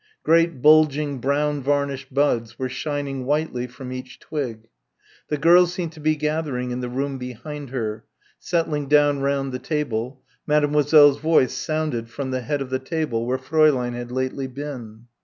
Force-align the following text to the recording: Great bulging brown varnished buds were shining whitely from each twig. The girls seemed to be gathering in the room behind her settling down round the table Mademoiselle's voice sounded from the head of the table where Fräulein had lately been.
Great 0.23 0.63
bulging 0.63 1.19
brown 1.19 1.61
varnished 1.61 2.11
buds 2.11 2.57
were 2.57 2.67
shining 2.67 3.23
whitely 3.23 3.67
from 3.67 3.91
each 3.91 4.19
twig. 4.19 4.67
The 5.27 5.37
girls 5.37 5.75
seemed 5.75 5.91
to 5.91 5.99
be 5.99 6.15
gathering 6.15 6.71
in 6.71 6.79
the 6.79 6.89
room 6.89 7.19
behind 7.19 7.69
her 7.69 8.05
settling 8.39 8.87
down 8.87 9.19
round 9.19 9.51
the 9.51 9.59
table 9.59 10.23
Mademoiselle's 10.47 11.19
voice 11.19 11.53
sounded 11.53 12.09
from 12.09 12.31
the 12.31 12.41
head 12.41 12.63
of 12.63 12.71
the 12.71 12.79
table 12.79 13.27
where 13.27 13.37
Fräulein 13.37 13.93
had 13.93 14.11
lately 14.11 14.47
been. 14.47 15.05